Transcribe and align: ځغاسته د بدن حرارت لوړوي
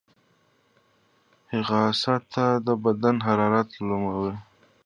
ځغاسته 1.65 2.45
د 2.65 2.67
بدن 2.83 3.15
حرارت 3.27 3.69
لوړوي 3.87 4.33